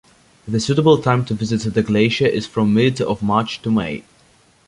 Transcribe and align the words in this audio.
The 0.47 0.59
suitable 0.59 0.99
time 0.99 1.25
to 1.25 1.35
visit 1.35 1.75
the 1.75 1.83
glacier 1.83 2.25
is 2.25 2.47
from 2.47 2.73
mid 2.73 2.99
of 3.01 3.21
March 3.21 3.61
to 3.61 3.69
May. 3.69 4.03